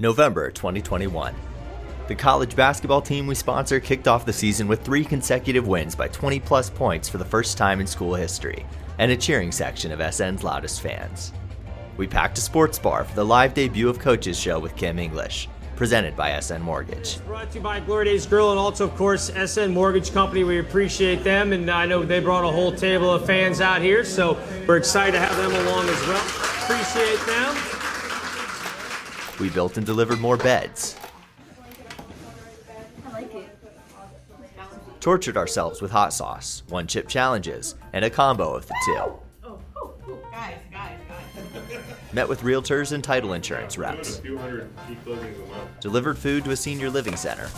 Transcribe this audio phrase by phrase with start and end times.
[0.00, 1.34] November 2021.
[2.06, 6.06] The college basketball team we sponsor kicked off the season with three consecutive wins by
[6.06, 8.64] 20 plus points for the first time in school history,
[8.98, 11.32] and a cheering section of SN's loudest fans.
[11.96, 15.48] We packed a sports bar for the live debut of Coach's Show with Kim English,
[15.74, 17.18] presented by SN Mortgage.
[17.26, 20.44] Brought to you by Glory Days Grill and also, of course, SN Mortgage Company.
[20.44, 24.04] We appreciate them, and I know they brought a whole table of fans out here,
[24.04, 24.38] so
[24.68, 26.24] we're excited to have them along as well.
[26.62, 27.77] Appreciate them.
[29.40, 30.96] We built and delivered more beds,
[35.00, 38.92] tortured ourselves with hot sauce, one chip challenges, and a combo of the two.
[40.32, 41.80] Guys, guys, guys.
[42.12, 44.20] Met with realtors and title insurance reps,
[45.80, 47.48] delivered food to a senior living center,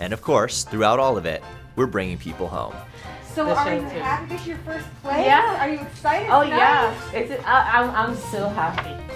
[0.00, 1.42] and of course, throughout all of it,
[1.76, 2.74] we're bringing people home.
[3.34, 3.86] So The are show you too.
[3.98, 5.24] happy this is your first place?
[5.26, 5.60] Yeah.
[5.60, 6.28] Are you excited?
[6.30, 6.56] Oh tonight?
[6.56, 9.13] yeah, it's I, I'm I'm so happy.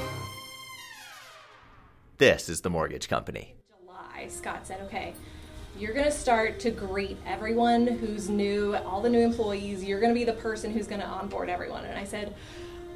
[2.19, 3.55] This is the mortgage company.
[3.87, 5.15] July, Scott said, okay,
[5.79, 9.84] you're going to start to greet everyone who's new, all the new employees.
[9.84, 11.84] You're going to be the person who's going to onboard everyone.
[11.84, 12.34] And I said,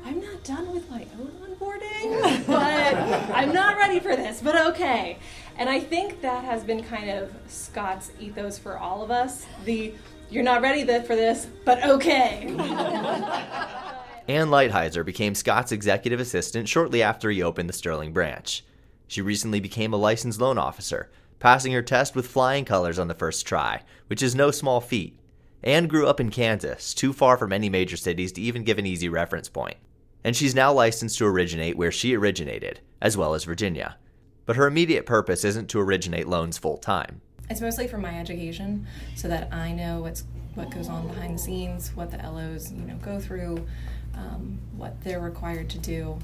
[0.04, 2.96] I'm not done with my own onboarding, but
[3.32, 5.20] I'm not ready for this, but okay.
[5.56, 9.46] And I think that has been kind of Scott's ethos for all of us.
[9.64, 9.94] The
[10.30, 12.46] you're not ready for this, but okay.
[14.26, 18.64] Ann Lighthizer became Scott's executive assistant shortly after he opened the Sterling branch.
[19.12, 23.14] She recently became a licensed loan officer, passing her test with flying colors on the
[23.14, 25.20] first try, which is no small feat.
[25.62, 28.86] Ann grew up in Kansas, too far from any major cities to even give an
[28.86, 29.76] easy reference point.
[30.24, 33.98] And she's now licensed to originate where she originated, as well as Virginia.
[34.46, 37.20] But her immediate purpose isn't to originate loans full time.
[37.50, 40.24] It's mostly for my education, so that I know what's
[40.54, 43.66] what goes on behind the scenes, what the LOs you know go through,
[44.14, 46.18] um, what they're required to do.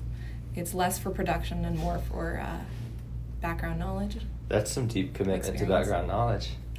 [0.59, 2.59] It's less for production and more for uh,
[3.41, 4.17] background knowledge.
[4.48, 6.50] That's some deep commitment to background knowledge.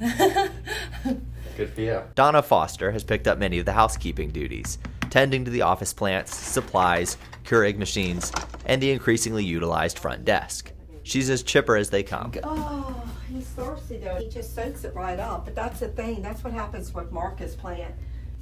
[1.56, 2.02] Good for you.
[2.14, 4.78] Donna Foster has picked up many of the housekeeping duties,
[5.08, 8.32] tending to the office plants, supplies, Keurig machines,
[8.66, 10.72] and the increasingly utilized front desk.
[11.02, 12.32] She's as chipper as they come.
[12.44, 13.02] Oh,
[13.32, 14.16] he's thirsty though.
[14.16, 15.46] He just soaks it right up.
[15.46, 16.20] But that's the thing.
[16.20, 17.94] That's what happens with Marcus plant.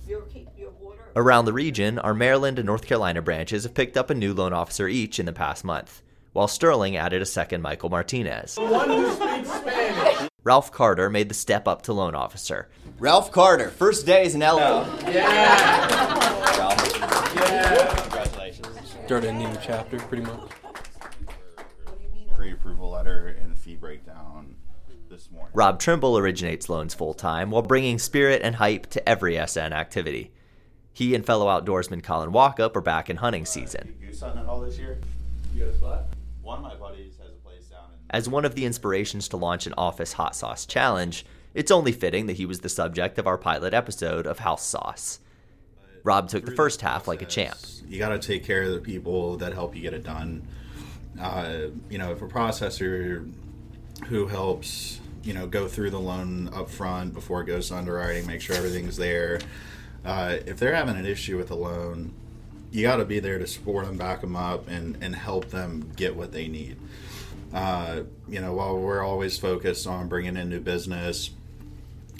[0.08, 0.24] You
[0.56, 0.72] your.
[1.14, 4.52] Around the region, our Maryland and North Carolina branches have picked up a new loan
[4.54, 6.02] officer each in the past month,
[6.32, 8.56] while Sterling added a second Michael Martinez.
[8.56, 10.28] One who speaks Spanish.
[10.44, 12.68] Ralph Carter made the step up to loan officer.
[12.98, 14.86] Ralph Carter, first day as an LO.
[15.06, 15.10] Yeah.
[17.34, 17.96] Yeah.
[18.02, 18.66] Congratulations.
[19.04, 20.50] Started a new chapter, pretty much.
[22.34, 24.67] pre-approval letter and fee breakdown this morning.
[25.52, 30.32] Rob Trimble originates loans full time while bringing spirit and hype to every SN activity.
[30.92, 33.94] He and fellow outdoorsman Colin Wauchope are back in hunting season.
[34.00, 34.98] Goose hunting at all this year?
[35.54, 36.04] You got a spot?
[36.42, 37.98] One of my buddies has a place down in.
[38.10, 41.24] As one of the inspirations to launch an office hot sauce challenge,
[41.54, 45.20] it's only fitting that he was the subject of our pilot episode of House Sauce.
[46.04, 47.56] Rob took the first half like a champ.
[47.86, 50.46] You got to take care of the people that help you get it done.
[51.20, 53.30] Uh, you know, if a processor
[54.06, 58.26] who helps, you know, go through the loan up front before it goes to underwriting,
[58.26, 59.40] make sure everything's there.
[60.04, 62.14] Uh, if they're having an issue with a loan,
[62.70, 65.90] you got to be there to support them, back them up, and, and help them
[65.96, 66.76] get what they need.
[67.52, 71.30] Uh, you know, while we're always focused on bringing in new business,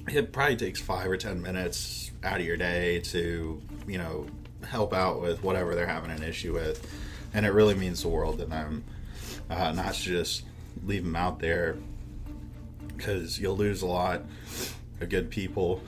[0.09, 4.27] it probably takes five or ten minutes out of your day to, you know,
[4.67, 6.91] help out with whatever they're having an issue with,
[7.35, 8.85] and it really means the world to them.
[9.51, 10.43] Uh, not just
[10.89, 11.77] leave them out there
[12.97, 14.23] because you'll lose a lot
[15.01, 15.83] of good people.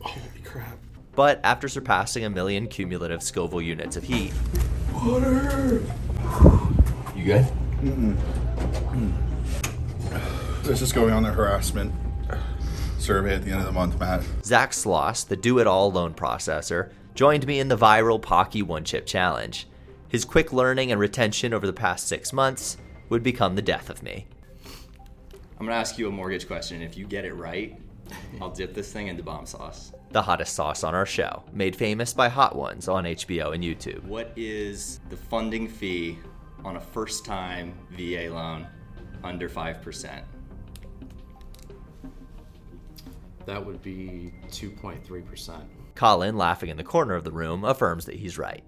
[0.00, 0.78] Holy crap!
[1.16, 4.32] But after surpassing a million cumulative Scoville units of heat,
[7.16, 7.46] You good?
[10.64, 11.92] Let's just go on the harassment
[12.98, 14.22] survey at the end of the month, Matt.
[14.44, 18.84] Zach Sloss, the do it all loan processor, joined me in the viral Paqui One
[18.84, 19.66] Chip Challenge.
[20.10, 22.76] His quick learning and retention over the past six months
[23.10, 24.26] would become the death of me.
[25.58, 26.82] I'm gonna ask you a mortgage question.
[26.82, 27.80] If you get it right,
[28.40, 29.92] I'll dip this thing into bomb sauce.
[30.10, 34.02] The hottest sauce on our show, made famous by Hot Ones on HBO and YouTube.
[34.02, 36.18] What is the funding fee
[36.64, 38.66] on a first time VA loan
[39.22, 40.24] under 5%?
[43.46, 45.62] That would be 2.3%.
[45.94, 48.64] Colin, laughing in the corner of the room, affirms that he's right.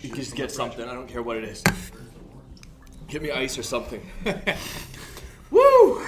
[0.00, 0.88] Just get something.
[0.88, 1.62] I don't care what it is.
[3.08, 4.00] Give me ice or something.
[5.50, 5.60] Woo!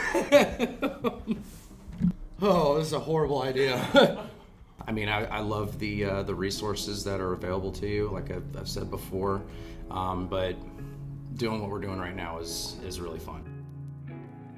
[2.42, 4.28] oh, this is a horrible idea.
[4.86, 8.08] I mean, I, I love the uh, the resources that are available to you.
[8.12, 9.42] Like I've, I've said before,
[9.90, 10.56] Um, but
[11.36, 13.55] doing what we're doing right now is is really fun.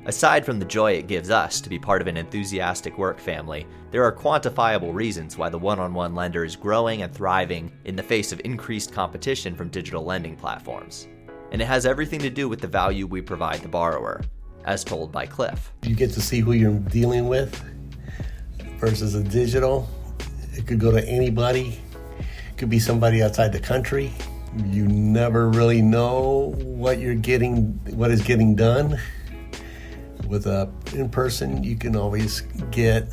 [0.09, 3.67] Aside from the joy it gives us to be part of an enthusiastic work family,
[3.91, 7.95] there are quantifiable reasons why the one on one lender is growing and thriving in
[7.95, 11.09] the face of increased competition from digital lending platforms.
[11.53, 14.23] And it has everything to do with the value we provide the borrower,
[14.65, 15.75] as told by Cliff.
[15.83, 17.63] You get to see who you're dealing with
[18.79, 19.91] versus a digital.
[20.55, 21.79] It could go to anybody,
[22.49, 24.11] it could be somebody outside the country.
[24.65, 28.99] You never really know what you're getting, what is getting done
[30.29, 33.13] with a in person, you can always get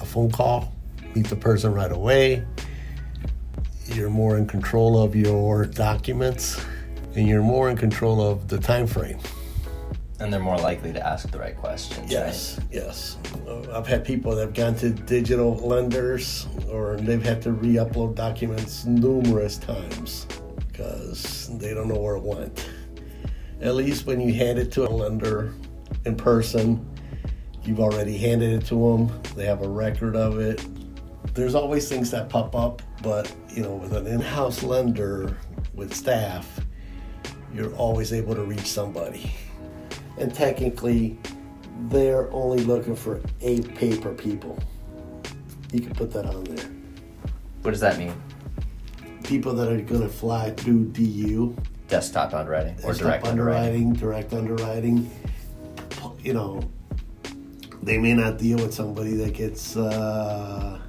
[0.00, 0.72] a phone call,
[1.14, 2.44] meet the person right away.
[3.86, 6.60] You're more in control of your documents,
[7.14, 9.18] and you're more in control of the time frame.
[10.18, 12.10] And they're more likely to ask the right questions.
[12.10, 12.68] Yes, right?
[12.72, 13.18] yes.
[13.72, 18.14] I've had people that have gone to digital lenders or they've had to re upload
[18.14, 20.26] documents numerous times
[20.68, 22.66] because they don't know where it went.
[23.60, 25.52] At least when you hand it to a lender
[26.06, 26.88] in person.
[27.64, 29.22] You've already handed it to them.
[29.34, 30.64] They have a record of it.
[31.34, 35.36] There's always things that pop up, but you know, with an in-house lender
[35.74, 36.60] with staff,
[37.52, 39.32] you're always able to reach somebody.
[40.18, 41.18] And technically,
[41.88, 44.58] they're only looking for A-paper people.
[45.72, 46.70] You can put that on there.
[47.62, 48.14] What does that mean?
[49.24, 51.56] People that are going to fly through DU.
[51.88, 53.92] Desktop underwriting or Desktop direct underwriting, underwriting.
[53.92, 55.10] direct underwriting
[56.26, 56.60] you know,
[57.84, 60.80] they may not deal with somebody that gets uh,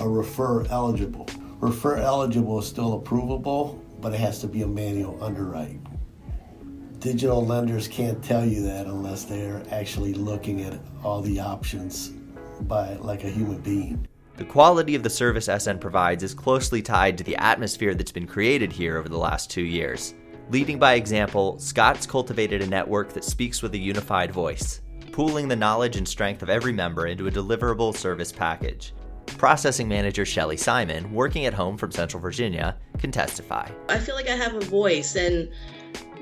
[0.00, 1.28] a refer eligible.
[1.60, 5.78] Refer eligible is still approvable, but it has to be a manual underwrite.
[6.98, 12.08] Digital lenders can't tell you that unless they're actually looking at all the options
[12.62, 14.08] by like a human being.
[14.38, 18.26] The quality of the service SN provides is closely tied to the atmosphere that's been
[18.26, 20.14] created here over the last two years.
[20.48, 24.80] Leading by example, Scott's cultivated a network that speaks with a unified voice,
[25.16, 28.92] pooling the knowledge and strength of every member into a deliverable service package.
[29.38, 33.66] Processing manager Shelly Simon, working at home from Central Virginia, can testify.
[33.88, 35.48] I feel like I have a voice, and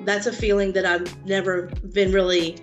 [0.04, 2.56] that's a feeling that I've never been really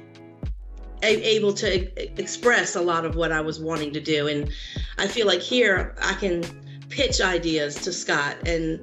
[1.03, 4.29] able to express a lot of what I was wanting to do.
[4.29, 4.49] And
[4.97, 6.43] I feel like here I can
[6.87, 8.81] pitch ideas to Scott and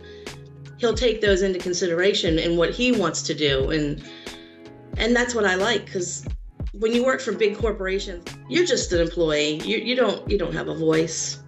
[0.76, 4.02] he'll take those into consideration in what he wants to do and
[4.96, 6.26] and that's what I like because
[6.72, 10.52] when you work for big corporations you're just an employee you, you don't you don't
[10.52, 11.42] have a voice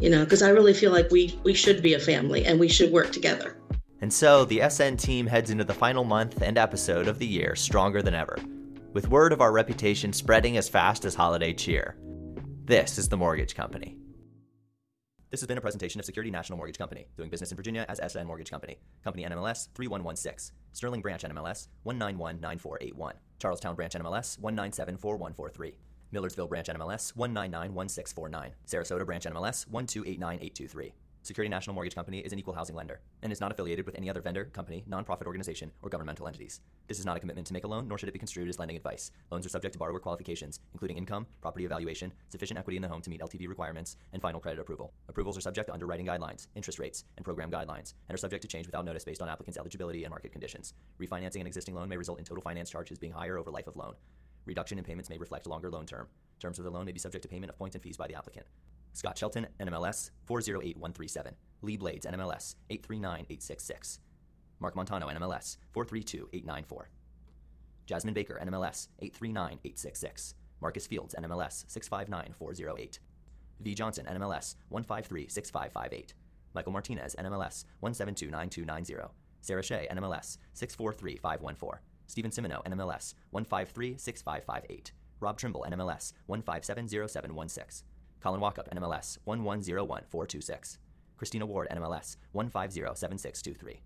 [0.00, 2.68] you know because I really feel like we we should be a family and we
[2.68, 3.56] should work together
[4.00, 7.54] and so the SN team heads into the final month and episode of the year
[7.54, 8.38] stronger than ever
[8.92, 11.96] with word of our reputation spreading as fast as holiday cheer
[12.64, 13.98] this is the mortgage company
[15.32, 17.98] this has been a presentation of Security National Mortgage Company, doing business in Virginia as
[18.06, 18.76] SN Mortgage Company.
[19.02, 20.54] Company NMLS 3116.
[20.74, 23.14] Sterling Branch NMLS 1919481.
[23.42, 25.72] Charlestown Branch NMLS 1974143.
[26.12, 28.52] Millersville Branch NMLS 1991649.
[28.66, 30.92] Sarasota Branch NMLS 1289823.
[31.24, 34.10] Security National Mortgage Company is an equal housing lender and is not affiliated with any
[34.10, 36.60] other vendor, company, nonprofit organization, or governmental entities.
[36.88, 38.58] This is not a commitment to make a loan, nor should it be construed as
[38.58, 39.12] lending advice.
[39.30, 43.02] Loans are subject to borrower qualifications, including income, property evaluation, sufficient equity in the home
[43.02, 44.92] to meet LTV requirements, and final credit approval.
[45.08, 48.48] Approvals are subject to underwriting guidelines, interest rates, and program guidelines, and are subject to
[48.48, 50.74] change without notice based on applicant's eligibility and market conditions.
[51.00, 53.76] Refinancing an existing loan may result in total finance charges being higher over life of
[53.76, 53.94] loan.
[54.44, 56.08] Reduction in payments may reflect longer loan term.
[56.40, 58.16] Terms of the loan may be subject to payment of points and fees by the
[58.16, 58.46] applicant.
[58.92, 61.34] Scott Shelton, NMLS 408137.
[61.62, 64.00] Lee Blades, NMLS 839866.
[64.60, 66.88] Mark Montano, NMLS 432894.
[67.86, 70.34] Jasmine Baker, NMLS 839866.
[70.60, 73.00] Marcus Fields, NMLS 659408.
[73.60, 73.74] V.
[73.74, 76.12] Johnson, NMLS 1536558.
[76.54, 79.10] Michael Martinez, NMLS 1729290.
[79.40, 81.80] Sara Shea, NMLS 643514.
[82.06, 84.92] Stephen Simoneau, NMLS 1536558.
[85.20, 87.82] Rob Trimble, NMLS 1570716.
[88.22, 90.78] Colin Wauchope, NMLS 1101426.
[91.16, 93.80] Christina Ward, NMLS 1507623.